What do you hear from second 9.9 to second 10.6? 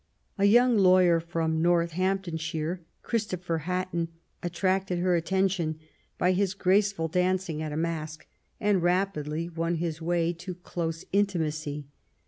way to